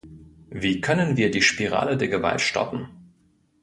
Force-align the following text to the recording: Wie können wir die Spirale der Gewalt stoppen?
Wie 0.49 0.81
können 0.81 1.15
wir 1.15 1.29
die 1.29 1.43
Spirale 1.43 1.95
der 1.95 2.07
Gewalt 2.07 2.41
stoppen? 2.41 2.89